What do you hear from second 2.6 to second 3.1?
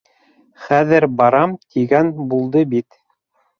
бит.